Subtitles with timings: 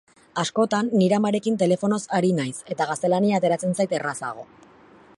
[0.43, 4.49] Askotan, nire amarekin telefonoz ari naiz eta gaztelania ateratzen zait errazago.